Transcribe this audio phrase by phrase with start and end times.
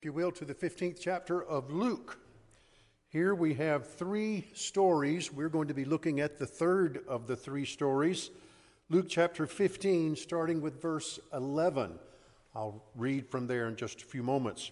[0.00, 2.18] if you will, to the 15th chapter of Luke.
[3.10, 5.30] Here we have three stories.
[5.30, 8.30] We're going to be looking at the third of the three stories.
[8.88, 11.98] Luke chapter 15, starting with verse 11.
[12.54, 14.70] I'll read from there in just a few moments.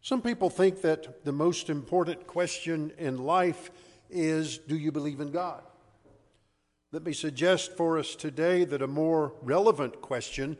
[0.00, 3.72] Some people think that the most important question in life
[4.10, 5.64] is Do you believe in God?
[6.92, 10.56] Let me suggest for us today that a more relevant question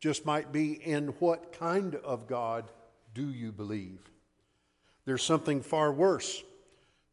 [0.00, 2.68] just might be In what kind of God
[3.14, 4.00] do you believe?
[5.04, 6.42] There's something far worse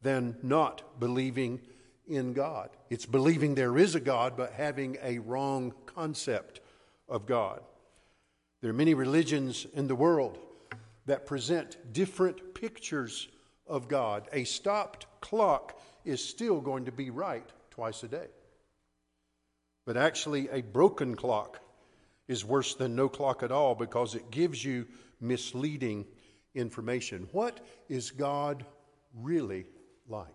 [0.02, 1.60] than not believing
[2.08, 2.70] in God.
[2.90, 6.62] It's believing there is a God, but having a wrong concept
[7.08, 7.62] of God.
[8.62, 10.38] There are many religions in the world
[11.06, 13.28] that present different pictures
[13.68, 14.28] of God.
[14.34, 18.28] A stopped clock is still going to be right twice a day.
[19.86, 21.60] But actually, a broken clock
[22.28, 24.86] is worse than no clock at all because it gives you
[25.20, 26.06] misleading
[26.56, 27.28] information.
[27.32, 28.66] What is God
[29.14, 29.66] really
[30.08, 30.28] like?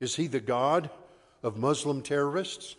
[0.00, 0.90] Is he the God
[1.42, 2.76] of Muslim terrorists?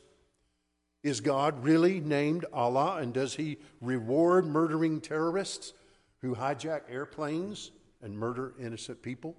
[1.04, 5.74] Is God really named Allah and does he reward murdering terrorists
[6.22, 7.72] who hijack airplanes
[8.02, 9.36] and murder innocent people?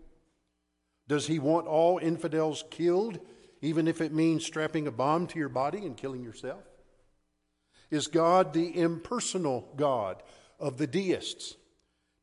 [1.09, 3.19] Does he want all infidels killed,
[3.63, 6.63] even if it means strapping a bomb to your body and killing yourself?
[7.91, 10.23] Is God the impersonal God
[10.59, 11.57] of the deists.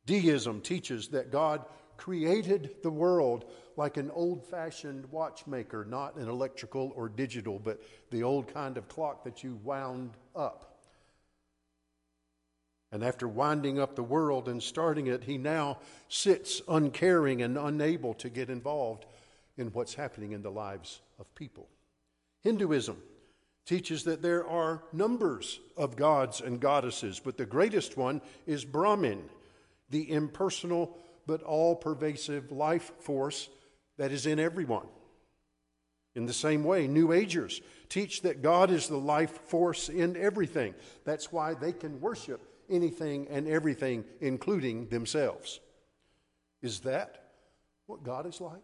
[0.06, 1.64] Deism teaches that God
[1.96, 3.44] created the world
[3.76, 8.88] like an old fashioned watchmaker, not an electrical or digital, but the old kind of
[8.88, 10.70] clock that you wound up.
[12.92, 18.14] And after winding up the world and starting it, he now sits uncaring and unable
[18.14, 19.06] to get involved
[19.56, 21.68] in what's happening in the lives of people.
[22.42, 23.02] Hinduism
[23.66, 29.22] teaches that there are numbers of gods and goddesses, but the greatest one is Brahman,
[29.90, 33.48] the impersonal but all pervasive life force
[33.96, 34.86] that is in everyone.
[36.14, 40.74] In the same way, New Agers teach that God is the life force in everything.
[41.04, 45.60] That's why they can worship anything and everything, including themselves.
[46.62, 47.24] Is that
[47.86, 48.62] what God is like?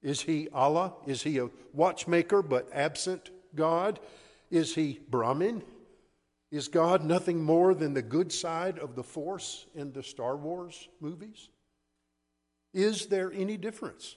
[0.00, 0.94] Is he Allah?
[1.06, 4.00] Is he a watchmaker but absent God?
[4.50, 5.62] Is he Brahman?
[6.50, 10.88] Is God nothing more than the good side of the Force in the Star Wars
[11.00, 11.50] movies?
[12.72, 14.16] Is there any difference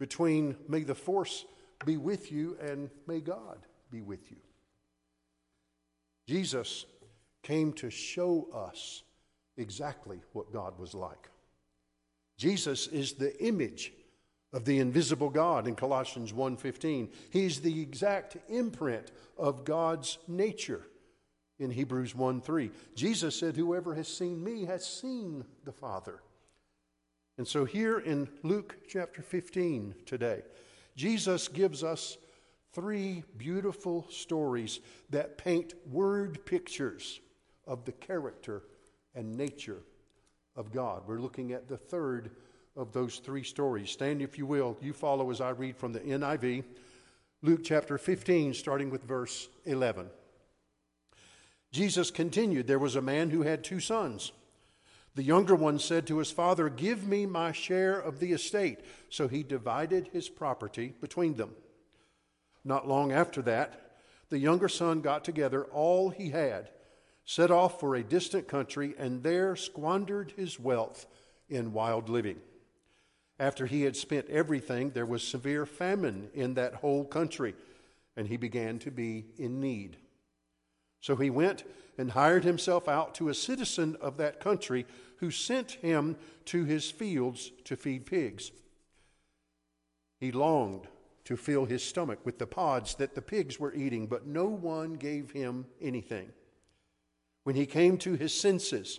[0.00, 1.44] between may the Force
[1.84, 3.58] be with you and may God
[3.90, 4.38] be with you?
[6.26, 6.86] Jesus
[7.42, 9.02] came to show us
[9.56, 11.28] exactly what God was like.
[12.36, 13.92] Jesus is the image
[14.52, 17.10] of the invisible God in Colossians 1:15.
[17.30, 20.86] He's the exact imprint of God's nature
[21.58, 22.70] in Hebrews 1:3.
[22.94, 26.22] Jesus said, "Whoever has seen me has seen the Father."
[27.36, 30.42] And so here in Luke chapter 15 today,
[30.96, 32.18] Jesus gives us
[32.72, 34.80] three beautiful stories
[35.10, 37.20] that paint word pictures
[37.66, 38.64] of the character
[39.14, 39.84] and nature
[40.56, 41.06] of God.
[41.06, 42.34] We're looking at the third
[42.78, 43.90] of those three stories.
[43.90, 44.78] Stand, if you will.
[44.80, 46.62] You follow as I read from the NIV,
[47.42, 50.08] Luke chapter 15, starting with verse 11.
[51.72, 54.32] Jesus continued There was a man who had two sons.
[55.16, 58.78] The younger one said to his father, Give me my share of the estate.
[59.10, 61.50] So he divided his property between them.
[62.64, 63.96] Not long after that,
[64.30, 66.70] the younger son got together all he had,
[67.24, 71.06] set off for a distant country, and there squandered his wealth
[71.48, 72.36] in wild living.
[73.38, 77.54] After he had spent everything, there was severe famine in that whole country,
[78.16, 79.96] and he began to be in need.
[81.00, 81.64] So he went
[81.96, 84.86] and hired himself out to a citizen of that country
[85.18, 86.16] who sent him
[86.46, 88.50] to his fields to feed pigs.
[90.18, 90.88] He longed
[91.24, 94.94] to fill his stomach with the pods that the pigs were eating, but no one
[94.94, 96.32] gave him anything.
[97.44, 98.98] When he came to his senses,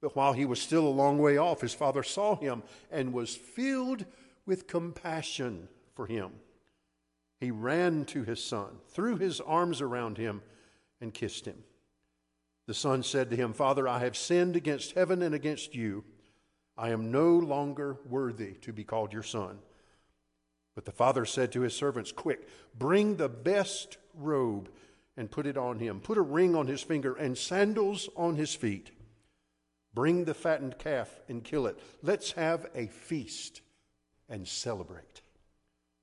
[0.00, 3.34] But while he was still a long way off, his father saw him and was
[3.34, 4.04] filled
[4.46, 6.32] with compassion for him.
[7.40, 10.42] He ran to his son, threw his arms around him,
[11.00, 11.64] and kissed him.
[12.66, 16.04] The son said to him, Father, I have sinned against heaven and against you.
[16.76, 19.58] I am no longer worthy to be called your son.
[20.74, 22.48] But the father said to his servants, Quick,
[22.78, 24.68] bring the best robe
[25.16, 25.98] and put it on him.
[25.98, 28.92] Put a ring on his finger and sandals on his feet.
[29.98, 31.76] Bring the fattened calf and kill it.
[32.04, 33.62] Let's have a feast
[34.28, 35.22] and celebrate.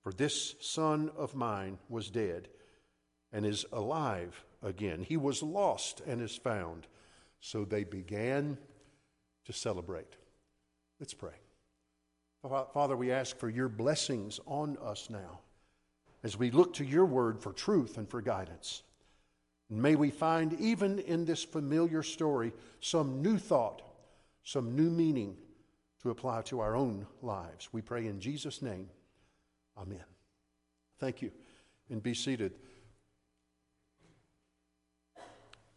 [0.03, 2.49] For this son of mine was dead
[3.31, 5.01] and is alive again.
[5.01, 6.87] He was lost and is found.
[7.39, 8.57] So they began
[9.45, 10.17] to celebrate.
[10.99, 11.39] Let's pray.
[12.73, 15.39] Father, we ask for your blessings on us now
[16.21, 18.83] as we look to your word for truth and for guidance.
[19.69, 22.51] May we find, even in this familiar story,
[22.81, 23.83] some new thought,
[24.45, 25.35] some new meaning
[26.01, 27.67] to apply to our own lives.
[27.73, 28.87] We pray in Jesus' name.
[29.77, 30.03] Amen.
[30.99, 31.31] Thank you.
[31.89, 32.53] And be seated.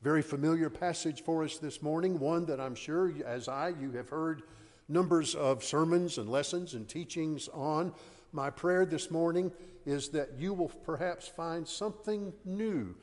[0.02, 4.10] Very familiar passage for us this morning, one that I'm sure, as I, you have
[4.10, 4.42] heard
[4.88, 7.92] numbers of sermons and lessons and teachings on.
[8.32, 9.50] My prayer this morning
[9.86, 12.94] is that you will perhaps find something new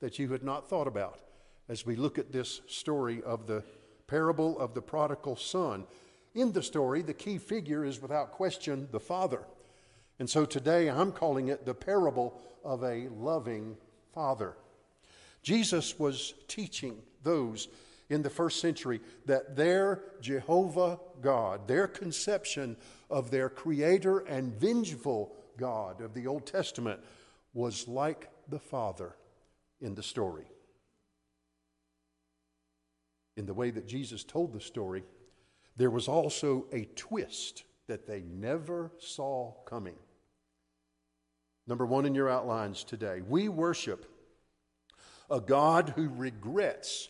[0.00, 1.20] that you had not thought about
[1.68, 3.64] as we look at this story of the
[4.14, 5.84] parable of the prodigal son.
[6.36, 9.42] In the story, the key figure is without question the father.
[10.20, 13.76] And so today I'm calling it the parable of a loving
[14.12, 14.54] father.
[15.42, 17.66] Jesus was teaching those
[18.08, 22.76] in the first century that their Jehovah God, their conception
[23.10, 27.00] of their creator and vengeful God of the Old Testament,
[27.52, 29.16] was like the Father
[29.80, 30.44] in the story.
[33.36, 35.04] In the way that Jesus told the story,
[35.76, 39.96] there was also a twist that they never saw coming.
[41.66, 44.06] Number one in your outlines today we worship
[45.30, 47.08] a God who regrets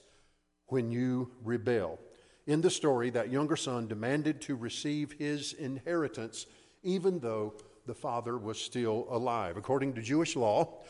[0.67, 1.99] when you rebel.
[2.47, 6.47] In the story, that younger son demanded to receive his inheritance
[6.83, 7.55] even though
[7.87, 9.57] the father was still alive.
[9.57, 10.83] According to Jewish law,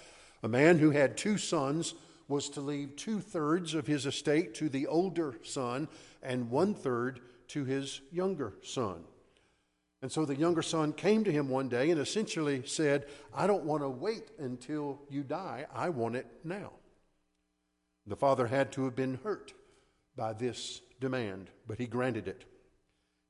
[0.43, 1.95] a man who had two sons
[2.29, 5.89] was to leave two thirds of his estate to the older son
[6.23, 9.05] and one third to his younger son.
[10.03, 13.65] And so the younger son came to him one day and essentially said, I don't
[13.65, 15.67] want to wait until you die.
[15.75, 16.73] I want it now.
[18.07, 19.55] The father had to have been hurt
[20.15, 22.45] by this demand, but he granted it.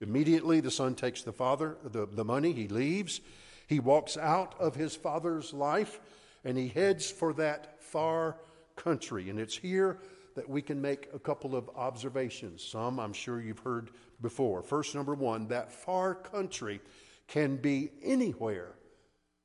[0.01, 3.21] Immediately, the son takes the father the, the money, he leaves,
[3.67, 6.01] he walks out of his father's life,
[6.45, 8.37] and he heads for that far
[8.77, 9.31] country.
[9.31, 9.99] And it's here
[10.35, 12.63] that we can make a couple of observations.
[12.63, 13.91] Some I'm sure you've heard
[14.21, 14.63] before.
[14.63, 16.81] First, number one, that far country
[17.29, 18.73] can be anywhere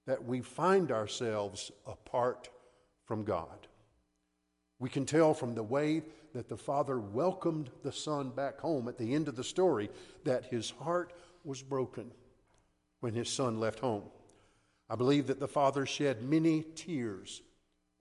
[0.06, 2.50] that we find ourselves apart
[3.06, 3.68] from God.
[4.80, 6.04] We can tell from the way
[6.34, 9.90] that the father welcomed the son back home at the end of the story
[10.24, 12.12] that his heart was broken
[13.00, 14.04] when his son left home.
[14.90, 17.42] I believe that the father shed many tears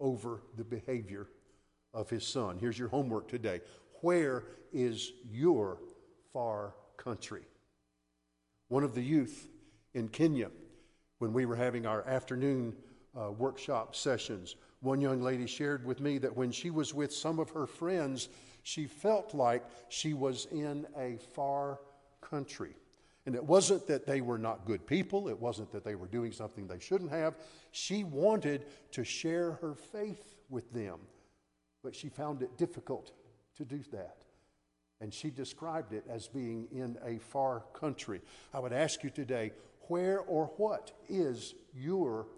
[0.01, 1.29] over the behavior
[1.95, 2.59] of his son.
[2.59, 3.61] Here's your homework today.
[4.01, 5.79] Where is your
[6.33, 7.43] far country?
[8.69, 9.49] One of the youth
[9.95, 10.51] in Kenya,
[11.19, 12.75] when we were having our afternoon
[13.19, 17.39] uh, workshop sessions, one young lady shared with me that when she was with some
[17.39, 18.29] of her friends,
[18.63, 21.81] she felt like she was in a far
[22.21, 22.75] country.
[23.29, 26.33] And it wasn't that they were not good people, it wasn't that they were doing
[26.33, 27.35] something they shouldn't have.
[27.73, 30.99] She wanted to share her faith with them,
[31.85, 33.13] but she found it difficult
[33.59, 34.23] to do that.
[35.03, 38.23] And she described it as being in a far country.
[38.55, 39.53] I would ask you today
[39.89, 42.29] where or what is your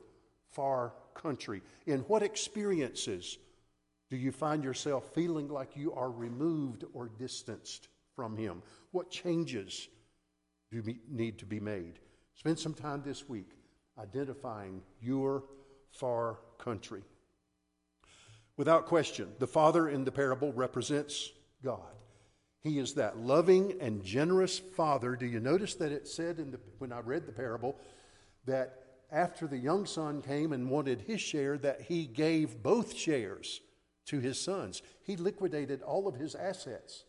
[0.48, 1.62] far country?
[1.86, 3.38] In what experiences
[4.10, 8.60] do you find yourself feeling like you are removed or distanced from Him?
[8.90, 9.86] What changes
[10.70, 11.98] do need to be made?
[12.34, 13.50] Spend some time this week
[13.98, 15.44] identifying your
[15.90, 17.02] far country.
[18.56, 21.94] Without question, the father in the parable represents God.
[22.60, 25.16] He is that loving and generous father.
[25.16, 27.76] Do you notice that it said in the, when I read the parable
[28.44, 33.60] that after the young son came and wanted his share, that he gave both shares
[34.06, 34.82] to his sons.
[35.02, 37.04] He liquidated all of his assets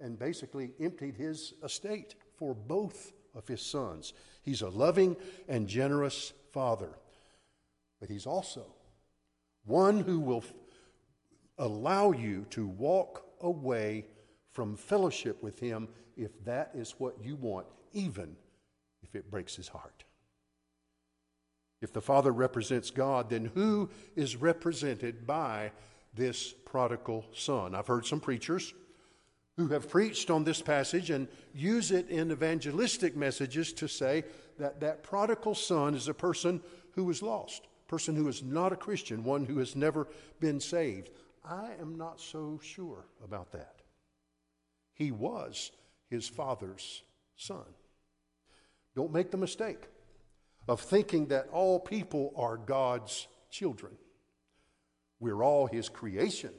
[0.00, 4.12] and basically emptied his estate for both of his sons.
[4.42, 5.16] He's a loving
[5.48, 6.90] and generous father,
[8.00, 8.64] but he's also
[9.64, 10.44] one who will
[11.58, 14.06] allow you to walk away
[14.52, 18.36] from fellowship with him if that is what you want, even
[19.02, 20.04] if it breaks his heart.
[21.80, 25.70] If the Father represents God, then who is represented by
[26.14, 27.74] this prodigal son?
[27.74, 28.74] I've heard some preachers
[29.58, 34.22] who have preached on this passage and use it in evangelistic messages to say
[34.56, 36.62] that that prodigal son is a person
[36.92, 40.06] who is lost, person who is not a Christian, one who has never
[40.38, 41.10] been saved.
[41.44, 43.82] I am not so sure about that.
[44.94, 45.72] He was
[46.08, 47.02] his father's
[47.36, 47.64] son.
[48.94, 49.88] Don't make the mistake
[50.68, 53.94] of thinking that all people are God's children.
[55.18, 56.52] We're all his creation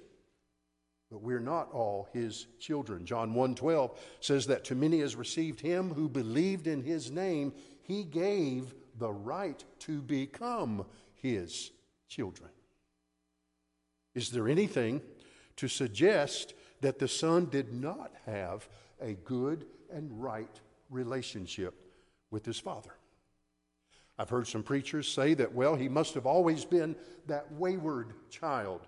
[1.09, 3.05] but we're not all his children.
[3.05, 8.03] John 1:12 says that to many as received him who believed in his name, he
[8.03, 10.85] gave the right to become
[11.15, 11.71] his
[12.07, 12.49] children.
[14.13, 15.01] Is there anything
[15.55, 18.67] to suggest that the son did not have
[19.01, 21.73] a good and right relationship
[22.29, 22.93] with his father?
[24.17, 26.95] I've heard some preachers say that, well, he must have always been
[27.27, 28.85] that wayward child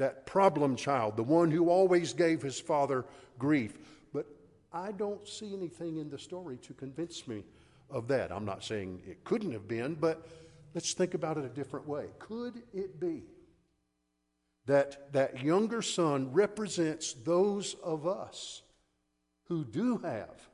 [0.00, 3.04] that problem child, the one who always gave his father
[3.38, 3.78] grief.
[4.14, 4.24] But
[4.72, 7.44] I don't see anything in the story to convince me
[7.90, 8.32] of that.
[8.32, 10.26] I'm not saying it couldn't have been, but
[10.74, 12.06] let's think about it a different way.
[12.18, 13.24] Could it be
[14.64, 18.62] that that younger son represents those of us
[19.48, 20.48] who do have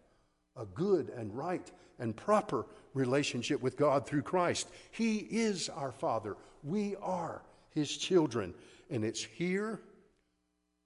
[0.57, 4.69] a good and right and proper relationship with God through Christ?
[4.91, 6.37] He is our Father.
[6.65, 8.53] We are His children.
[8.91, 9.81] And it's here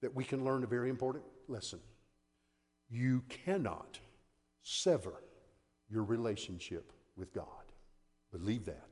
[0.01, 1.79] that we can learn a very important lesson.
[2.89, 3.99] You cannot
[4.63, 5.23] sever
[5.89, 7.45] your relationship with God.
[8.31, 8.87] Believe that.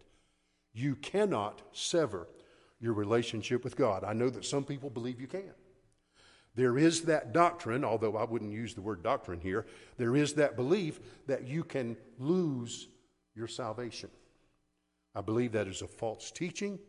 [0.73, 2.27] You cannot sever
[2.79, 4.03] your relationship with God.
[4.03, 5.53] I know that some people believe you can.
[6.55, 9.65] There is that doctrine, although I wouldn't use the word doctrine here,
[9.97, 12.87] there is that belief that you can lose
[13.35, 14.09] your salvation.
[15.15, 16.79] I believe that is a false teaching.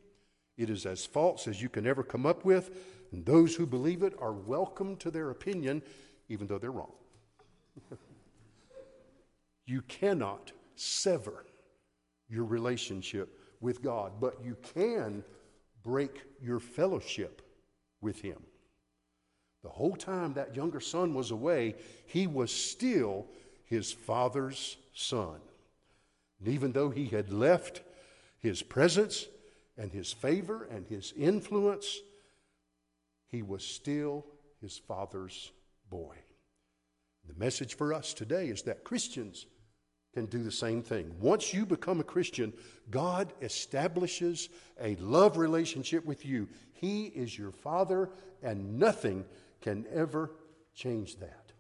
[0.60, 2.70] It is as false as you can ever come up with,
[3.12, 5.82] and those who believe it are welcome to their opinion,
[6.28, 6.92] even though they're wrong.
[9.66, 11.46] you cannot sever
[12.28, 15.24] your relationship with God, but you can
[15.82, 17.40] break your fellowship
[18.02, 18.42] with Him.
[19.62, 23.26] The whole time that younger son was away, he was still
[23.64, 25.40] his father's son.
[26.38, 27.80] And even though he had left
[28.40, 29.26] his presence,
[29.76, 32.00] and his favor and his influence,
[33.26, 34.26] he was still
[34.60, 35.52] his father's
[35.88, 36.16] boy.
[37.26, 39.46] The message for us today is that Christians
[40.12, 41.14] can do the same thing.
[41.20, 42.52] Once you become a Christian,
[42.90, 44.48] God establishes
[44.80, 46.48] a love relationship with you.
[46.72, 48.10] He is your father,
[48.42, 49.24] and nothing
[49.60, 50.32] can ever
[50.74, 51.52] change that.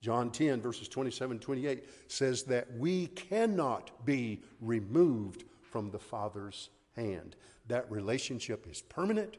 [0.00, 7.34] John 10, verses 27 28 says that we cannot be removed from the Father's hand.
[7.66, 9.38] That relationship is permanent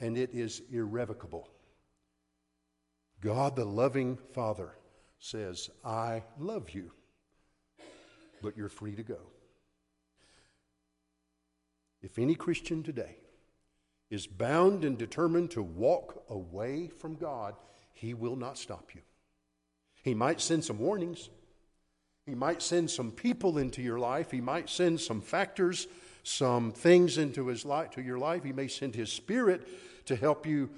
[0.00, 1.48] and it is irrevocable.
[3.20, 4.72] God, the loving Father,
[5.18, 6.90] says, I love you,
[8.42, 9.18] but you're free to go.
[12.02, 13.16] If any Christian today
[14.10, 17.54] is bound and determined to walk away from God,
[17.94, 19.00] he will not stop you.
[20.02, 21.30] He might send some warnings.
[22.26, 24.30] He might send some people into your life.
[24.30, 25.86] He might send some factors
[26.24, 28.42] some things into his life, to your life.
[28.42, 29.68] He may send his spirit
[30.06, 30.70] to help you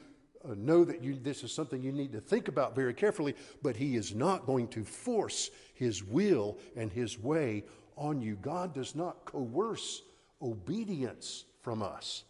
[0.44, 3.76] uh, know that you, this is something you need to think about very carefully, but
[3.76, 7.64] he is not going to force his will and his way
[7.96, 8.36] on you.
[8.36, 10.02] God does not coerce
[10.42, 12.24] obedience from us.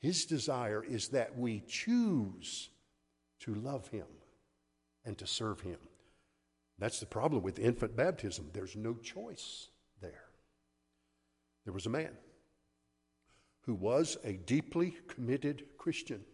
[0.00, 2.70] His desire is that we choose
[3.40, 4.06] to love him
[5.04, 5.78] and to serve him.
[6.78, 8.50] That's the problem with infant baptism.
[8.52, 9.68] There's no choice
[10.00, 10.24] there.
[11.64, 12.12] There was a man
[13.62, 16.24] who was a deeply committed Christian.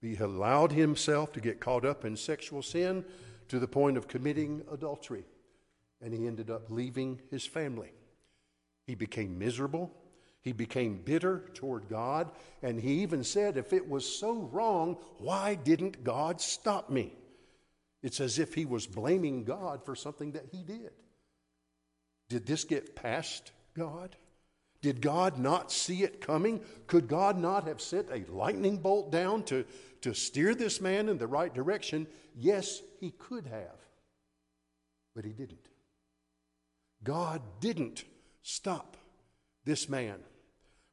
[0.00, 3.04] He allowed himself to get caught up in sexual sin
[3.48, 5.24] to the point of committing adultery,
[6.00, 7.92] and he ended up leaving his family.
[8.86, 9.94] He became miserable.
[10.40, 12.32] He became bitter toward God,
[12.62, 17.12] and he even said, If it was so wrong, why didn't God stop me?
[18.02, 20.90] It's as if he was blaming God for something that he did.
[22.28, 24.16] Did this get past God?
[24.80, 26.60] Did God not see it coming?
[26.88, 29.64] Could God not have sent a lightning bolt down to,
[30.00, 32.08] to steer this man in the right direction?
[32.34, 33.78] Yes, he could have,
[35.14, 35.68] but he didn't.
[37.04, 38.04] God didn't
[38.42, 38.96] stop
[39.64, 40.18] this man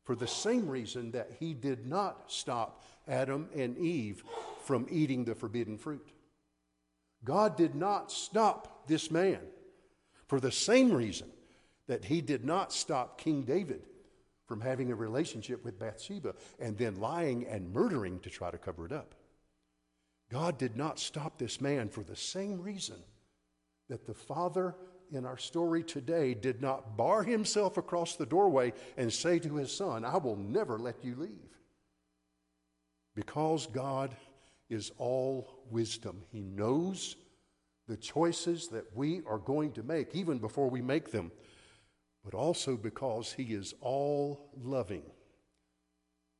[0.04, 4.24] for the same reason that he did not stop Adam and Eve
[4.64, 6.12] from eating the forbidden fruit.
[7.24, 9.40] God did not stop this man
[10.28, 11.28] for the same reason
[11.88, 13.82] that he did not stop King David
[14.46, 18.86] from having a relationship with Bathsheba and then lying and murdering to try to cover
[18.86, 19.16] it up.
[20.32, 22.98] God did not stop this man for the same reason
[23.90, 24.76] that the father
[25.12, 29.76] in our story today did not bar himself across the doorway and say to his
[29.76, 31.58] son, I will never let you leave.
[33.16, 34.16] Because God
[34.70, 37.16] is all wisdom, He knows
[37.88, 41.32] the choices that we are going to make even before we make them,
[42.24, 45.04] but also because He is all loving.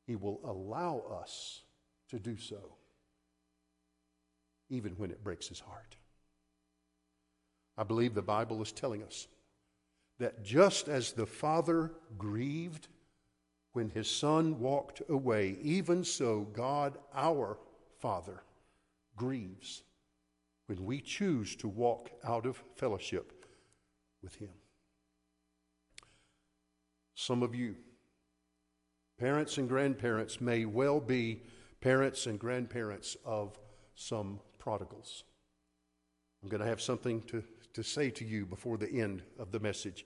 [0.06, 1.64] He will allow us
[2.10, 2.76] to do so,
[4.70, 5.96] even when it breaks His heart.
[7.78, 9.28] I believe the Bible is telling us
[10.20, 12.90] that just as the Father grieved
[13.72, 17.58] when his Son walked away, even so God, our
[18.00, 18.42] Father,
[19.16, 19.84] grieves
[20.68, 23.46] when we choose to walk out of fellowship
[24.24, 24.50] with Him.
[27.16, 27.76] Some of you,
[29.20, 31.42] parents and grandparents, may well be
[31.82, 33.60] parents and grandparents of
[33.96, 35.24] some prodigals.
[36.42, 39.60] I'm going to have something to, to say to you before the end of the
[39.60, 40.06] message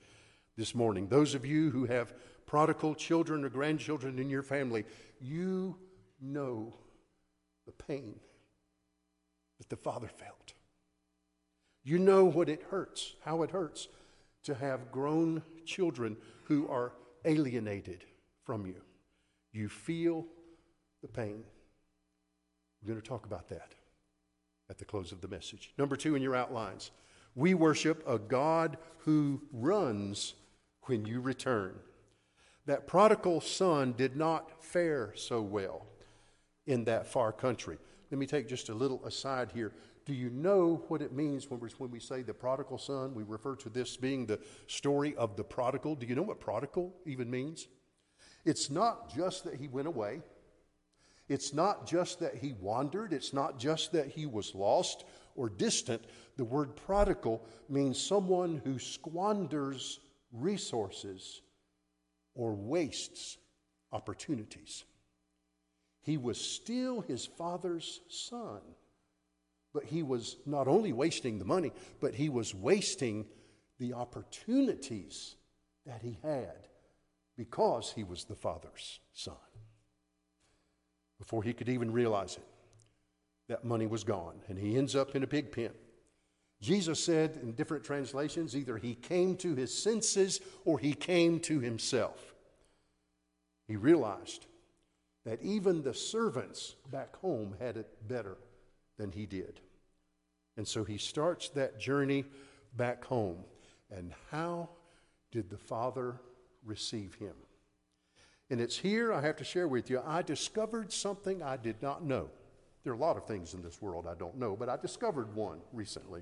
[0.58, 1.08] this morning.
[1.08, 2.14] Those of you who have
[2.48, 4.86] prodigal children or grandchildren in your family,
[5.20, 5.76] you
[6.20, 6.74] know
[7.66, 8.20] the pain
[9.60, 10.54] that the father felt.
[11.84, 13.88] You know what it hurts, how it hurts
[14.44, 16.94] to have grown children who are
[17.26, 18.06] alienated
[18.46, 18.82] from you.
[19.52, 20.26] You feel
[21.02, 21.44] the pain.
[22.82, 23.76] We're going to talk about that
[24.70, 25.72] at the close of the message.
[25.78, 26.92] Number two in your outlines
[27.36, 30.36] we worship a God who runs
[30.84, 31.80] when you return.
[32.66, 35.88] That prodigal son did not fare so well
[36.68, 37.78] in that far country.
[38.12, 39.74] Let me take just a little aside here.
[40.06, 43.16] Do you know what it means when, when we say the prodigal son?
[43.16, 45.96] We refer to this being the story of the prodigal.
[45.96, 47.68] Do you know what prodigal even means?
[48.46, 50.22] It's not just that he went away.
[51.30, 53.14] It's not just that he wandered.
[53.14, 55.06] It's not just that he was lost
[55.36, 56.04] or distant.
[56.36, 60.00] The word prodigal means someone who squanders
[60.34, 61.42] resources
[62.36, 63.38] or wastes
[63.92, 64.84] opportunities.
[66.04, 68.60] He was still his father's son,
[69.74, 73.26] but he was not only wasting the money, but he was wasting
[73.80, 75.36] the opportunities
[75.86, 76.68] that he had
[77.38, 79.36] because he was the father's son.
[81.18, 82.44] Before he could even realize it,
[83.48, 85.72] that money was gone, and he ends up in a pig pen.
[86.62, 91.60] Jesus said in different translations either he came to his senses or he came to
[91.60, 92.34] himself.
[93.68, 94.46] He realized
[95.26, 98.38] that even the servants back home had it better
[98.98, 99.60] than he did.
[100.58, 102.26] And so he starts that journey
[102.76, 103.38] back home.
[103.90, 104.70] And how
[105.32, 106.20] did the Father
[106.64, 107.34] receive him?
[108.50, 110.02] And it's here I have to share with you.
[110.06, 112.30] I discovered something I did not know.
[112.84, 115.34] There are a lot of things in this world I don't know, but I discovered
[115.34, 116.22] one recently.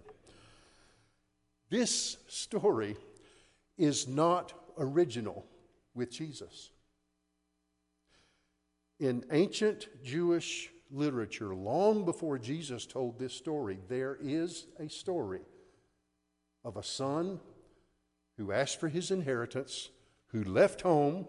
[1.69, 2.95] This story
[3.77, 5.45] is not original
[5.95, 6.69] with Jesus.
[9.01, 15.41] In ancient Jewish literature, long before Jesus told this story, there is a story
[16.63, 17.39] of a son
[18.37, 19.89] who asked for his inheritance,
[20.27, 21.25] who left home,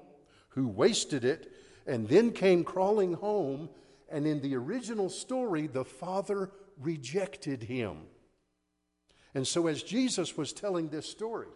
[0.51, 1.51] who wasted it,
[1.87, 3.71] and then came crawling home.
[4.11, 8.03] And in the original story, the father rejected him.
[9.35, 11.49] And so, as Jesus was telling this story,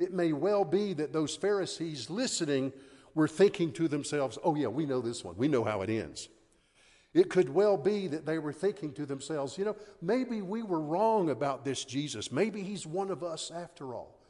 [0.00, 2.72] it may well be that those Pharisees listening
[3.14, 5.36] were thinking to themselves, oh, yeah, we know this one.
[5.36, 6.28] We know how it ends.
[7.12, 10.80] It could well be that they were thinking to themselves, you know, maybe we were
[10.80, 12.30] wrong about this Jesus.
[12.30, 14.20] Maybe he's one of us after all.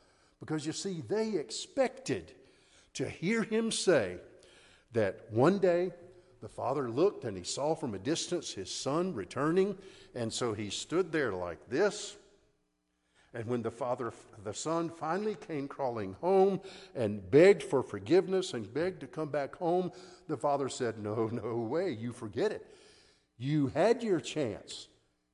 [0.40, 2.32] Because you see, they expected
[2.94, 4.16] to hear him say
[4.92, 5.92] that one day
[6.40, 9.76] the father looked and he saw from a distance his son returning,
[10.14, 12.16] and so he stood there like this
[13.32, 14.12] and when the father,
[14.42, 16.60] the son finally came crawling home
[16.96, 19.92] and begged for forgiveness and begged to come back home,
[20.26, 22.66] the father said, No, no way, you forget it.
[23.38, 24.88] You had your chance.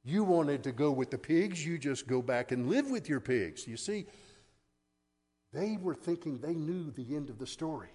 [0.04, 3.18] You wanted to go with the pigs, you just go back and live with your
[3.18, 3.66] pigs.
[3.66, 4.06] You see,
[5.52, 7.88] they were thinking they knew the end of the story.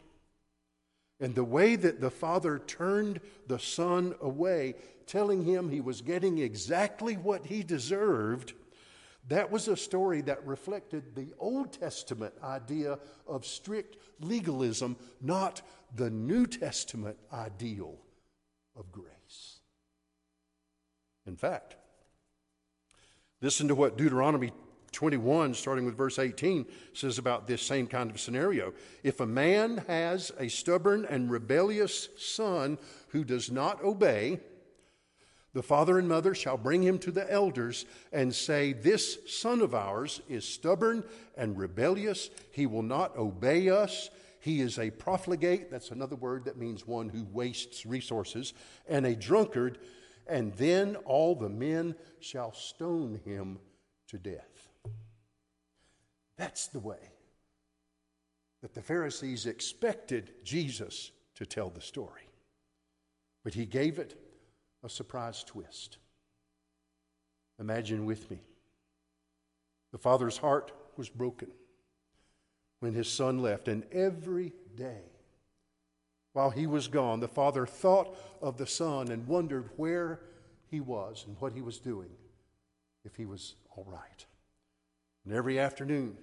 [1.20, 4.74] And the way that the father turned the son away,
[5.06, 8.54] telling him he was getting exactly what he deserved
[9.28, 15.62] that was a story that reflected the Old Testament idea of strict legalism, not
[15.96, 17.98] the New Testament ideal
[18.76, 19.60] of grace.
[21.26, 21.76] In fact,
[23.42, 24.52] listen to what Deuteronomy
[24.92, 28.74] 21, starting with verse 18, says about this same kind of scenario.
[29.04, 32.78] If a man has a stubborn and rebellious son
[33.10, 34.40] who does not obey,
[35.54, 39.76] The father and mother shall bring him to the elders and say, This son of
[39.76, 41.04] ours is stubborn
[41.36, 42.30] and rebellious.
[42.52, 44.10] He will not obey us.
[44.40, 45.70] He is a profligate.
[45.70, 48.54] That's another word that means one who wastes resources,
[48.88, 49.80] and a drunkard.
[50.26, 53.60] And then all the men shall stone him
[54.08, 54.70] to death.
[56.38, 57.12] That's the way
[58.62, 62.30] that the Pharisees expected Jesus to tell the story.
[63.44, 64.18] But he gave it
[64.84, 65.98] a surprise twist.
[67.60, 68.40] Imagine with me.
[69.92, 71.50] The father's heart was broken
[72.80, 75.04] when his son left, and every day
[76.34, 80.22] while he was gone, the father thought of the son and wondered where
[80.70, 82.10] he was and what he was doing,
[83.04, 84.26] if he was all right.
[85.26, 86.18] And every afternoon,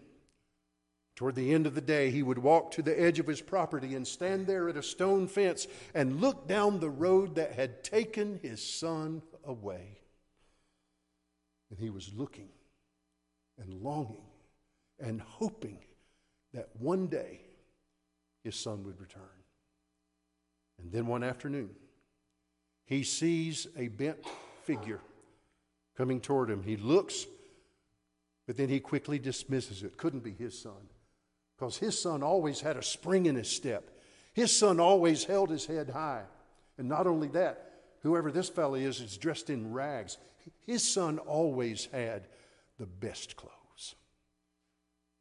[1.18, 3.96] Toward the end of the day, he would walk to the edge of his property
[3.96, 8.38] and stand there at a stone fence and look down the road that had taken
[8.40, 9.98] his son away.
[11.70, 12.50] And he was looking
[13.60, 14.28] and longing
[15.00, 15.80] and hoping
[16.54, 17.40] that one day
[18.44, 19.42] his son would return.
[20.80, 21.70] And then one afternoon,
[22.84, 24.24] he sees a bent
[24.62, 25.00] figure
[25.96, 26.62] coming toward him.
[26.62, 27.26] He looks,
[28.46, 29.96] but then he quickly dismisses it.
[29.96, 30.88] Couldn't be his son
[31.58, 33.90] because his son always had a spring in his step.
[34.32, 36.22] His son always held his head high.
[36.76, 40.18] And not only that, whoever this fellow is is dressed in rags.
[40.66, 42.28] His son always had
[42.78, 43.96] the best clothes.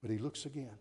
[0.02, 0.78] But he looks again.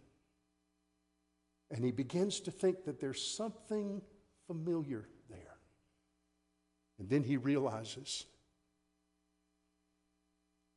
[1.71, 4.03] And he begins to think that there's something
[4.47, 5.57] familiar there.
[6.99, 8.27] And then he realizes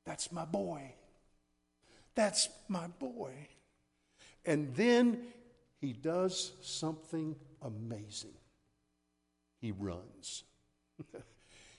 [0.06, 0.94] that's my boy.
[2.16, 3.50] That's my boy.
[4.46, 5.20] And then
[5.80, 8.34] he does something amazing.
[9.60, 10.44] He runs.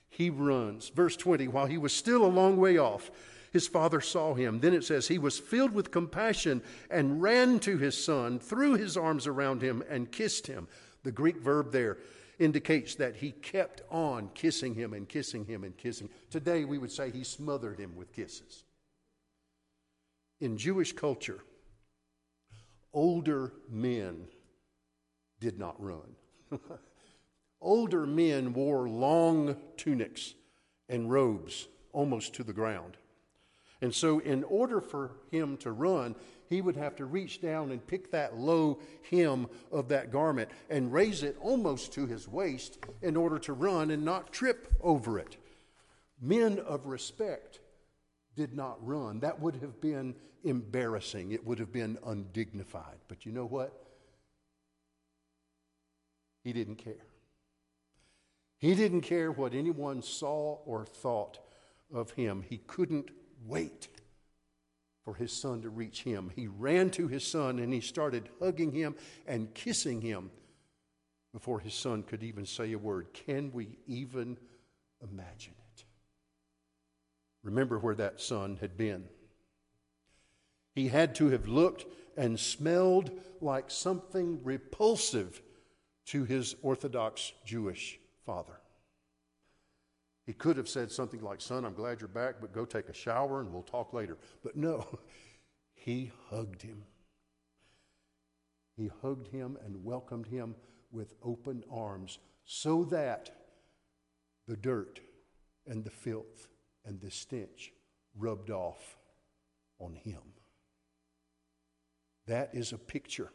[0.08, 0.88] he runs.
[0.88, 3.10] Verse 20 While he was still a long way off,
[3.52, 4.60] his father saw him.
[4.60, 8.96] Then it says, He was filled with compassion and ran to his son, threw his
[8.96, 10.68] arms around him, and kissed him.
[11.02, 11.98] The Greek verb there
[12.38, 16.08] indicates that he kept on kissing him and kissing him and kissing.
[16.30, 18.64] Today we would say he smothered him with kisses.
[20.40, 21.40] In Jewish culture,
[22.92, 24.26] older men
[25.38, 26.16] did not run.
[27.60, 30.34] older men wore long tunics
[30.88, 32.96] and robes almost to the ground.
[33.82, 36.14] And so, in order for him to run,
[36.48, 40.92] he would have to reach down and pick that low hem of that garment and
[40.92, 45.36] raise it almost to his waist in order to run and not trip over it.
[46.20, 47.59] Men of respect
[48.40, 49.20] did not run.
[49.20, 52.96] That would have been embarrassing, it would have been undignified.
[53.06, 53.78] But you know what?
[56.42, 57.04] He didn't care.
[58.56, 61.38] He didn't care what anyone saw or thought
[61.92, 62.42] of him.
[62.48, 63.10] He couldn't
[63.46, 63.88] wait
[65.04, 66.30] for his son to reach him.
[66.34, 68.94] He ran to his son and he started hugging him
[69.26, 70.30] and kissing him
[71.34, 73.08] before his son could even say a word.
[73.12, 74.38] Can we even
[75.02, 75.54] imagine?
[77.42, 79.04] Remember where that son had been.
[80.74, 85.42] He had to have looked and smelled like something repulsive
[86.06, 88.60] to his Orthodox Jewish father.
[90.26, 92.94] He could have said something like, Son, I'm glad you're back, but go take a
[92.94, 94.18] shower and we'll talk later.
[94.42, 94.86] But no,
[95.74, 96.84] he hugged him.
[98.76, 100.54] He hugged him and welcomed him
[100.92, 103.30] with open arms so that
[104.46, 105.00] the dirt
[105.66, 106.48] and the filth
[106.90, 107.72] and the stench
[108.18, 108.98] rubbed off
[109.78, 110.20] on him.
[112.26, 113.30] That is a picture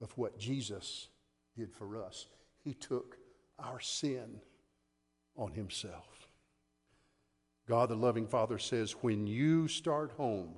[0.00, 1.08] of what Jesus
[1.56, 2.28] did for us.
[2.62, 3.18] He took
[3.58, 4.40] our sin
[5.36, 6.28] on himself.
[7.68, 10.54] God, the loving Father, says, When you start home,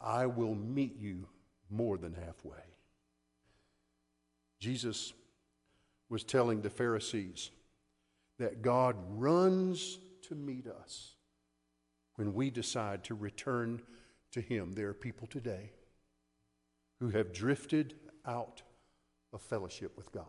[0.00, 1.26] I will meet you
[1.68, 2.62] more than halfway.
[4.60, 5.14] Jesus
[6.08, 7.50] was telling the Pharisees
[8.38, 9.98] that God runs
[10.30, 11.16] to meet us
[12.14, 13.82] when we decide to return
[14.30, 14.72] to Him.
[14.72, 15.72] There are people today
[17.00, 18.62] who have drifted out
[19.32, 20.24] of fellowship with God.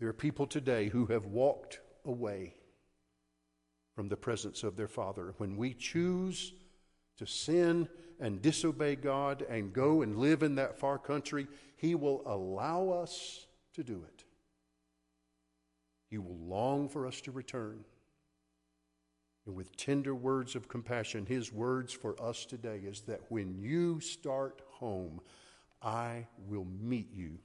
[0.00, 2.54] There are people today who have walked away
[3.94, 5.34] from the presence of their Father.
[5.36, 6.54] When we choose
[7.18, 12.22] to sin and disobey God and go and live in that far country, He will
[12.24, 14.21] allow us to do it.
[16.12, 17.86] He will long for us to return.
[19.46, 23.98] And with tender words of compassion, his words for us today is that when you
[23.98, 25.22] start home,
[25.80, 27.38] I will meet you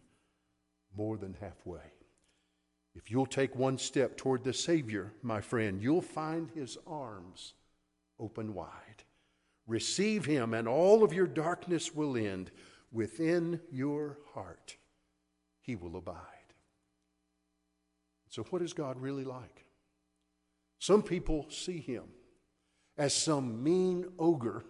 [0.98, 1.94] more than halfway.
[2.94, 7.54] If you'll take one step toward the Savior, my friend, you'll find his arms
[8.20, 9.06] open wide.
[9.66, 12.52] Receive him, and all of your darkness will end.
[12.92, 14.76] Within your heart,
[15.62, 16.37] he will abide.
[18.30, 19.66] So, what is God really like?
[20.80, 22.04] Some people see him
[22.98, 24.64] as some mean ogre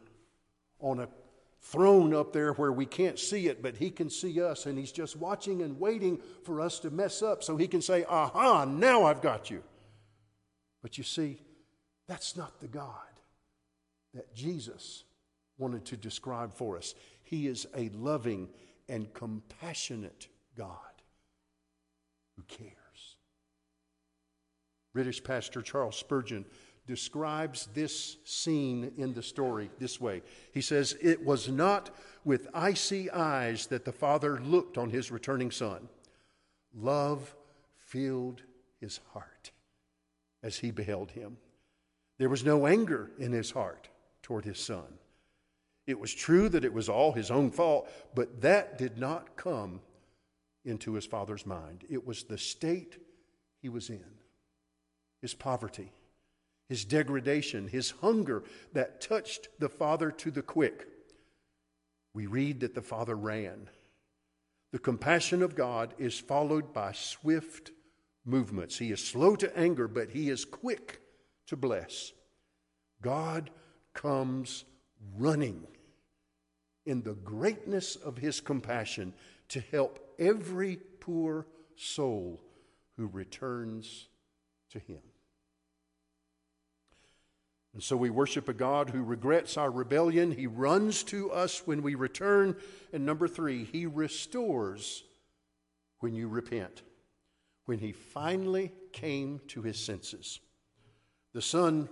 [0.79, 1.09] on a
[1.59, 4.91] throne up there where we can't see it, but he can see us, and he's
[4.91, 9.03] just watching and waiting for us to mess up so he can say, Aha, now
[9.03, 9.63] I've got you.
[10.81, 11.41] But you see,
[12.07, 12.91] that's not the God
[14.13, 15.03] that Jesus
[15.57, 16.95] wanted to describe for us.
[17.23, 18.49] He is a loving
[18.87, 20.71] and compassionate God
[22.35, 22.86] who cares.
[24.97, 26.43] British pastor Charles Spurgeon
[26.87, 30.23] describes this scene in the story this way.
[30.51, 31.91] He says, It was not
[32.25, 35.87] with icy eyes that the father looked on his returning son.
[36.73, 37.35] Love
[37.77, 38.41] filled
[38.81, 39.51] his heart
[40.41, 41.37] as he beheld him.
[42.17, 43.89] There was no anger in his heart
[44.23, 44.97] toward his son.
[45.85, 49.79] It was true that it was all his own fault, but that did not come
[50.65, 51.83] into his father's mind.
[51.87, 52.97] It was the state
[53.61, 54.16] he was in,
[55.21, 55.91] his poverty,
[56.69, 60.87] his degradation, his hunger that touched the father to the quick.
[62.13, 63.69] We read that the father ran.
[64.71, 67.71] The compassion of God is followed by swift
[68.25, 68.77] movements.
[68.77, 70.99] He is slow to anger, but he is quick
[71.47, 72.11] to bless.
[73.01, 73.49] God
[73.93, 74.65] comes
[75.17, 75.65] running
[76.85, 79.13] in the greatness of his compassion
[79.49, 82.41] to help every poor soul
[82.97, 84.07] who returns
[84.71, 85.01] to him.
[87.77, 90.31] And so we worship a God who regrets our rebellion.
[90.31, 92.55] He runs to us when we return.
[92.91, 95.03] And number three, He restores
[95.99, 96.81] when you repent.
[97.65, 100.39] When He finally came to His senses.
[101.33, 101.87] The Son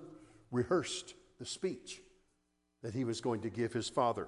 [0.49, 2.01] rehearsed the speech
[2.81, 4.27] that He was going to give His Father.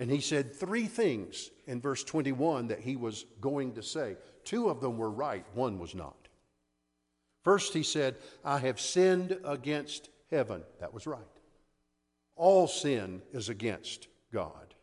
[0.00, 4.16] And He said three things in verse 21 that He was going to say.
[4.42, 6.25] Two of them were right, one was not.
[7.46, 10.64] First, He said, I have sinned against heaven.
[10.80, 11.20] That was right.
[12.34, 14.74] All sin is against God.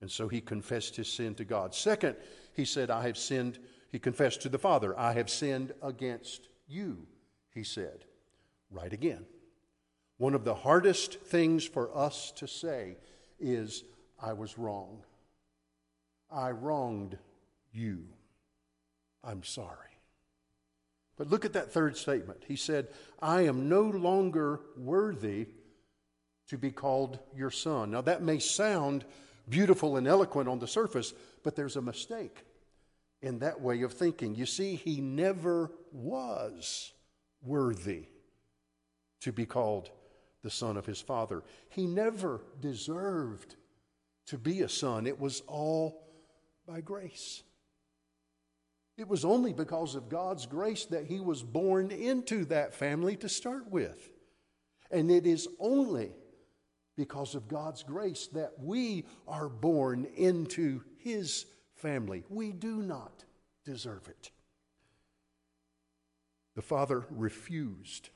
[0.00, 1.74] And so he confessed his sin to God.
[1.74, 2.16] Second,
[2.54, 3.58] he said, I have sinned.
[3.92, 7.06] He confessed to the Father, I have sinned against you,
[7.52, 8.06] he said.
[8.70, 9.26] Right again.
[10.16, 12.96] One of the hardest things for us to say
[13.38, 13.84] is,
[14.18, 15.02] I was wrong.
[16.30, 17.18] I wronged
[17.74, 18.04] you.
[19.22, 19.93] I'm sorry.
[21.16, 22.42] But look at that third statement.
[22.46, 22.88] He said,
[23.20, 25.48] I am no longer worthy
[26.48, 27.92] to be called your son.
[27.92, 29.04] Now, that may sound
[29.48, 32.44] beautiful and eloquent on the surface, but there's a mistake
[33.22, 34.34] in that way of thinking.
[34.34, 36.92] You see, he never was
[37.42, 38.06] worthy
[39.20, 39.90] to be called
[40.42, 41.42] the son of his father.
[41.70, 43.54] He never deserved
[44.26, 45.06] to be a son.
[45.06, 46.02] It was all
[46.66, 47.42] by grace.
[48.96, 53.28] It was only because of God's grace that he was born into that family to
[53.28, 54.10] start with.
[54.90, 56.12] And it is only
[56.96, 62.22] because of God's grace that we are born into his family.
[62.28, 63.24] We do not
[63.64, 64.30] deserve it.
[66.54, 68.10] The father refused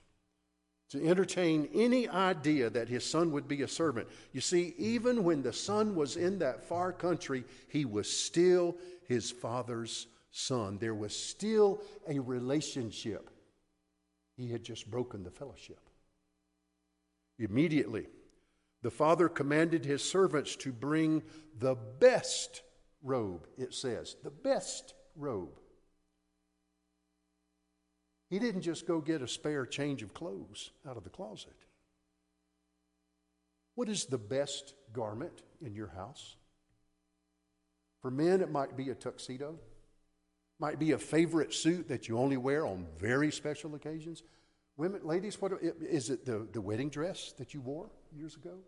[0.90, 4.08] to entertain any idea that his son would be a servant.
[4.32, 9.30] You see, even when the son was in that far country, he was still his
[9.30, 10.06] father's
[10.38, 10.78] son.
[10.78, 13.30] There was still a relationship.
[14.36, 15.80] He had just broken the fellowship.
[17.38, 18.06] Immediately,
[18.82, 21.22] the father commanded his servants to bring
[21.58, 22.62] the best
[23.02, 25.58] robe, it says, the best robe.
[28.30, 31.56] He didn't just go get a spare change of clothes out of the closet.
[33.74, 36.36] What is the best garment in your house?
[38.02, 39.58] For men, it might be a tuxedo.
[40.60, 44.24] Might be a favorite suit that you only wear on very special occasions.
[44.76, 48.58] Women, ladies, what is it the, the wedding dress that you wore years ago?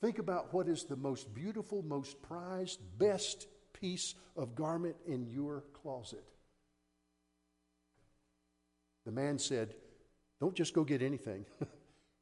[0.00, 5.64] Think about what is the most beautiful, most prized, best piece of garment in your
[5.72, 6.24] closet.
[9.06, 9.74] The man said,
[10.40, 11.46] Don't just go get anything.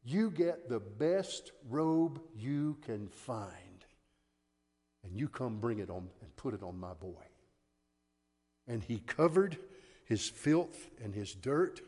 [0.04, 3.84] you get the best robe you can find,
[5.02, 7.24] and you come bring it on and put it on my boy
[8.66, 9.58] and he covered
[10.04, 11.80] his filth and his dirt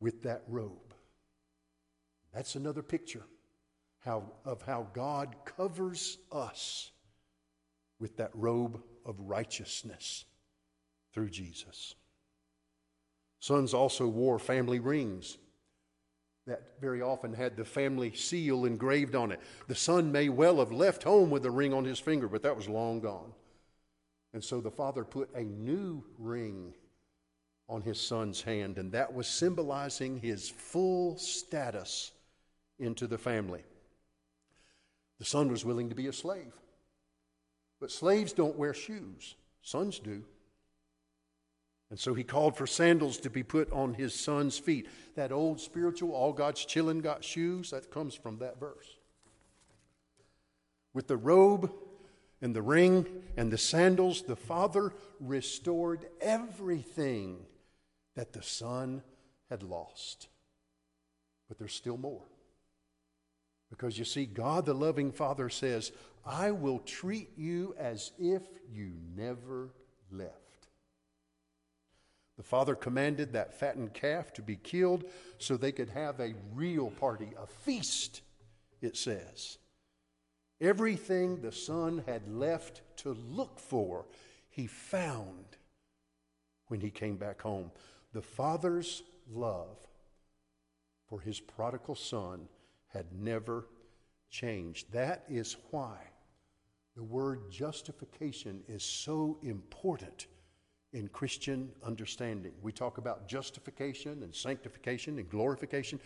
[0.00, 0.94] with that robe.
[2.34, 3.24] That's another picture
[4.00, 6.90] how, of how God covers us
[8.00, 10.24] with that robe of righteousness
[11.12, 11.94] through Jesus.
[13.38, 15.38] Sons also wore family rings
[16.46, 19.40] that very often had the family seal engraved on it.
[19.68, 22.56] The son may well have left home with a ring on his finger, but that
[22.56, 23.32] was long gone.
[24.32, 26.74] And so the father put a new ring
[27.68, 32.12] on his son's hand, and that was symbolizing his full status
[32.78, 33.62] into the family.
[35.18, 36.52] The son was willing to be a slave.
[37.80, 40.24] But slaves don't wear shoes, sons do.
[41.90, 44.88] And so he called for sandals to be put on his son's feet.
[45.14, 48.96] That old spiritual, all God's children got shoes, that comes from that verse.
[50.94, 51.70] With the robe
[52.42, 57.38] and the ring and the sandals, the father restored everything
[58.16, 59.02] that the son
[59.48, 60.28] had lost.
[61.48, 62.24] But there's still more.
[63.70, 65.92] Because you see, God the loving Father says,
[66.26, 69.70] I will treat you as if you never
[70.10, 70.36] left.
[72.36, 75.04] The father commanded that fattened calf to be killed
[75.38, 78.22] so they could have a real party, a feast,
[78.80, 79.58] it says.
[80.62, 84.06] Everything the son had left to look for,
[84.48, 85.56] he found
[86.68, 87.72] when he came back home.
[88.12, 89.76] The father's love
[91.08, 92.46] for his prodigal son
[92.86, 93.66] had never
[94.30, 94.92] changed.
[94.92, 95.96] That is why
[96.94, 100.28] the word justification is so important
[100.92, 102.52] in Christian understanding.
[102.62, 105.98] We talk about justification and sanctification and glorification.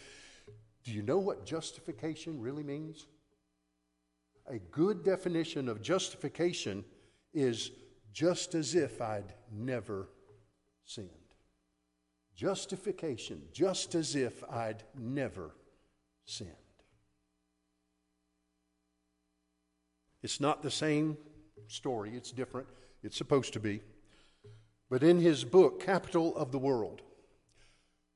[0.83, 3.07] Do you know what justification really means?
[4.49, 6.85] A good definition of justification
[7.35, 7.71] is
[8.13, 10.09] just as if I'd never
[10.85, 11.11] sinned.
[12.35, 15.55] Justification, just as if I'd never
[16.25, 16.51] sinned.
[20.23, 21.17] It's not the same
[21.69, 22.69] story, it's different.
[23.03, 23.83] It's supposed to be.
[24.89, 27.03] But in his book, Capital of the World,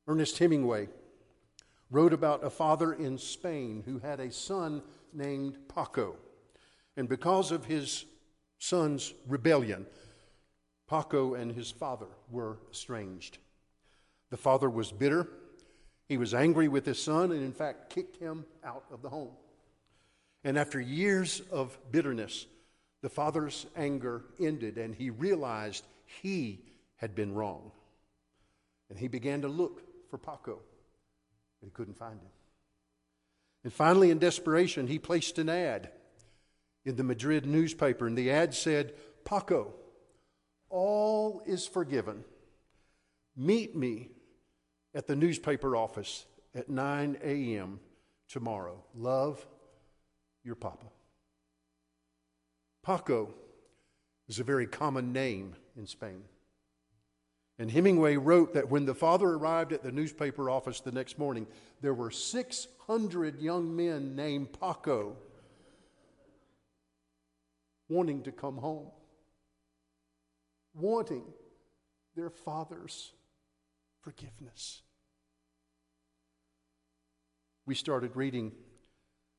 [0.07, 0.89] Ernest Hemingway
[1.91, 4.83] wrote about a father in Spain who had a son
[5.15, 6.17] named Paco.
[6.97, 8.05] And because of his
[8.59, 9.87] son's rebellion,
[10.89, 13.39] Paco and his father were estranged.
[14.31, 15.29] The father was bitter.
[16.09, 19.31] He was angry with his son and, in fact, kicked him out of the home.
[20.43, 22.47] And after years of bitterness,
[23.03, 25.85] the father's anger ended and he realized
[26.23, 26.61] he
[26.97, 27.71] had been wrong.
[28.89, 30.59] And he began to look for Paco,
[31.61, 32.29] but he couldn't find him.
[33.63, 35.91] And finally, in desperation, he placed an ad
[36.85, 38.95] in the Madrid newspaper, and the ad said,
[39.25, 39.75] Paco,
[40.71, 42.25] all is forgiven.
[43.37, 44.11] Meet me
[44.95, 47.81] at the newspaper office at 9 a.m.
[48.29, 48.83] tomorrow.
[48.95, 49.47] Love,
[50.43, 50.87] your papa.
[52.83, 53.35] Paco
[54.29, 56.23] is a very common name in Spain.
[57.61, 61.47] And Hemingway wrote that when the father arrived at the newspaper office the next morning,
[61.83, 65.15] there were 600 young men named Paco
[67.91, 68.87] wanting to come home,
[70.73, 71.23] wanting
[72.17, 73.13] their father's
[74.01, 74.81] forgiveness.
[77.67, 78.53] We started reading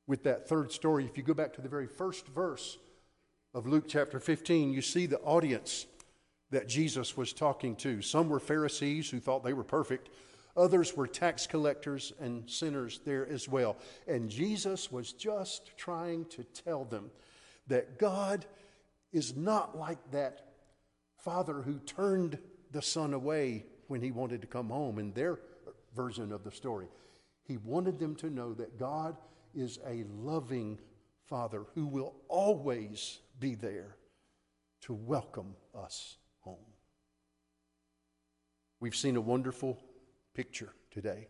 [0.06, 1.06] with that third story.
[1.06, 2.78] If you go back to the very first verse
[3.52, 5.86] of Luke chapter 15, you see the audience
[6.52, 8.00] that Jesus was talking to.
[8.02, 10.10] Some were Pharisees who thought they were perfect,
[10.56, 13.76] others were tax collectors and sinners there as well.
[14.06, 17.10] And Jesus was just trying to tell them
[17.66, 18.44] that God
[19.12, 20.52] is not like that
[21.16, 22.38] father who turned
[22.70, 25.40] the son away when he wanted to come home in their
[25.94, 26.86] version of the story.
[27.44, 29.16] He wanted them to know that God
[29.54, 30.78] is a loving
[31.24, 33.96] father who will always be there
[34.82, 36.16] to welcome us.
[38.82, 39.78] We've seen a wonderful
[40.34, 41.28] picture today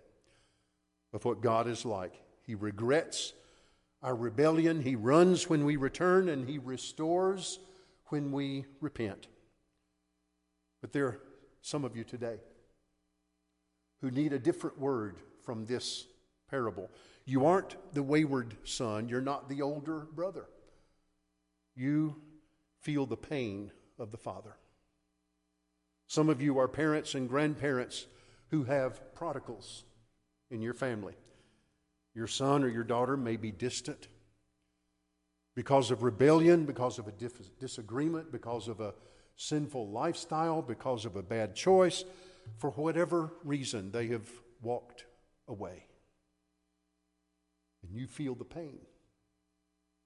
[1.13, 2.15] of what God is like.
[2.47, 3.35] He regrets
[4.03, 7.59] our rebellion, He runs when we return, and He restores
[8.07, 9.29] when we repent.
[10.81, 11.21] But there are
[11.61, 12.39] some of you today
[14.01, 16.07] who need a different word from this
[16.49, 16.91] parable.
[17.27, 20.47] You aren't the wayward son, you're not the older brother.
[21.77, 22.17] You
[22.81, 24.57] feel the pain of the father.
[26.13, 28.07] Some of you are parents and grandparents
[28.51, 29.85] who have prodigals
[30.51, 31.15] in your family.
[32.15, 34.09] Your son or your daughter may be distant
[35.55, 37.15] because of rebellion, because of a
[37.59, 38.93] disagreement, because of a
[39.37, 42.05] sinful lifestyle, because of a bad choice.
[42.59, 44.29] For whatever reason, they have
[44.61, 45.07] walked
[45.49, 45.87] away.
[47.83, 48.81] And you feel the pain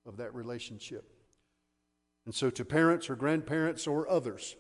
[0.07, 1.13] of that relationship.
[2.27, 4.55] And so, to parents or grandparents or others,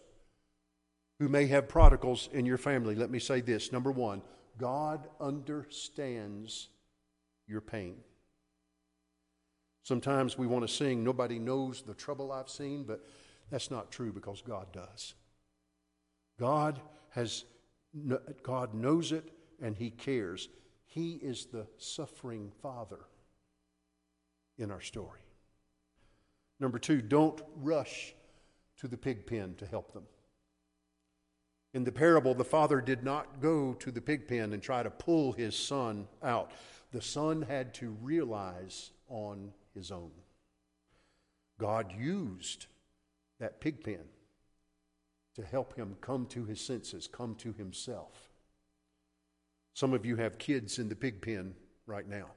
[1.18, 3.72] who may have prodigals in your family, let me say this.
[3.72, 4.22] Number one,
[4.58, 6.68] God understands
[7.46, 7.96] your pain.
[9.82, 13.06] Sometimes we want to sing, Nobody knows the trouble I've seen, but
[13.50, 15.14] that's not true because God does.
[16.38, 17.44] God has
[18.42, 19.30] God knows it
[19.62, 20.48] and he cares.
[20.84, 23.00] He is the suffering father
[24.58, 25.20] in our story.
[26.60, 28.14] Number 2, don't rush
[28.78, 30.04] to the pig pen to help them.
[31.74, 34.90] In the parable, the father did not go to the pig pen and try to
[34.90, 36.52] pull his son out.
[36.92, 40.10] The son had to realize on his own.
[41.58, 42.66] God used
[43.38, 44.04] that pig pen
[45.34, 48.30] to help him come to his senses, come to himself.
[49.74, 51.54] Some of you have kids in the pig pen
[51.86, 52.28] right now,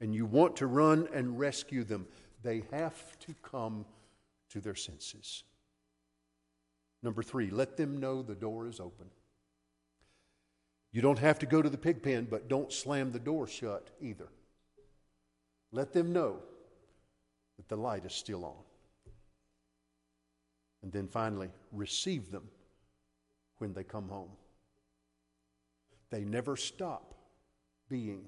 [0.00, 2.06] and you want to run and rescue them.
[2.42, 3.84] They have to come
[4.50, 5.44] to their senses.
[7.02, 9.06] Number three, let them know the door is open.
[10.92, 13.90] You don't have to go to the pig pen, but don't slam the door shut
[14.00, 14.28] either.
[15.70, 16.38] Let them know
[17.56, 18.64] that the light is still on.
[20.82, 22.48] And then finally, receive them
[23.58, 24.30] when they come home.
[26.10, 27.14] They never stop
[27.88, 28.24] being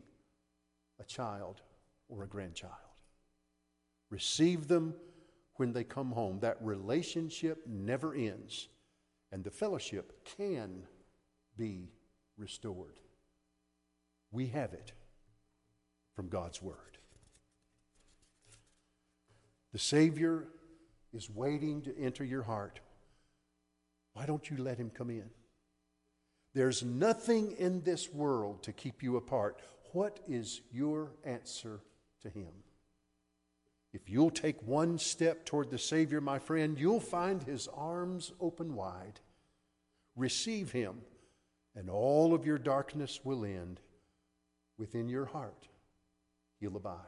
[1.01, 1.63] a child
[2.09, 2.75] or a grandchild.
[4.11, 4.95] Receive them
[5.61, 6.41] when they come home.
[6.41, 8.69] That relationship never ends,
[9.31, 10.85] and the fellowship can
[11.59, 11.91] be
[12.39, 12.99] restored.
[14.33, 14.95] We have it
[16.17, 16.97] from God's Word.
[19.75, 20.49] The Savior
[21.13, 22.81] is waiting to enter your heart.
[24.15, 25.29] Why don't you let him come in?
[26.55, 29.61] There's nothing in this world to keep you apart.
[29.93, 31.81] What is your answer
[32.23, 32.49] to him?
[33.93, 38.75] If you'll take one step toward the Savior, my friend, you'll find his arms open
[38.75, 39.21] wide.
[40.15, 41.01] Receive him,
[41.75, 43.81] and all of your darkness will end.
[44.79, 45.69] Within your heart,
[46.61, 47.03] he'll abide.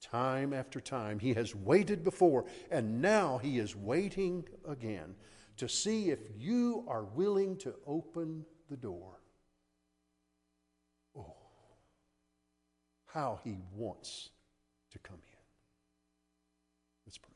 [0.00, 5.14] Time after time, he has waited before, and now he is waiting again
[5.58, 9.20] to see if you are willing to open the door.
[11.16, 11.36] Oh,
[13.06, 14.30] how he wants
[14.90, 15.31] to come in.
[17.06, 17.34] Let's pray.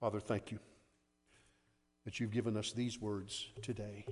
[0.00, 0.58] Father, thank you
[2.04, 4.06] that you've given us these words today.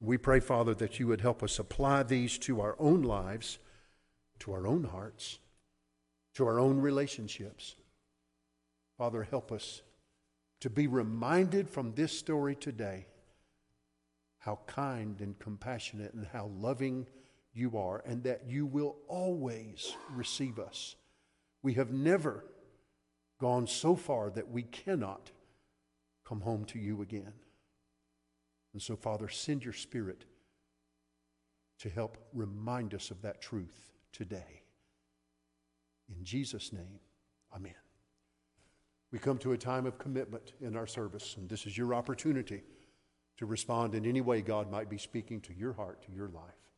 [0.00, 3.58] We pray, Father, that you would help us apply these to our own lives
[4.42, 5.38] to our own hearts,
[6.34, 7.76] to our own relationships.
[8.98, 9.82] Father, help us
[10.60, 13.06] to be reminded from this story today
[14.38, 17.06] how kind and compassionate and how loving
[17.54, 20.96] you are, and that you will always receive us.
[21.62, 22.44] We have never
[23.40, 25.30] gone so far that we cannot
[26.24, 27.32] come home to you again.
[28.72, 30.24] And so, Father, send your Spirit
[31.80, 34.62] to help remind us of that truth today.
[36.16, 37.00] In Jesus' name,
[37.54, 37.74] amen.
[39.10, 42.62] We come to a time of commitment in our service, and this is your opportunity
[43.36, 46.70] to respond in any way God might be speaking to your heart, to your life,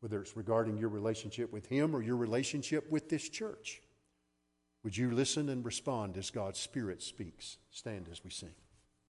[0.00, 3.81] whether it's regarding your relationship with Him or your relationship with this church.
[4.84, 7.58] Would you listen and respond as God's Spirit speaks?
[7.70, 8.54] Stand as we sing.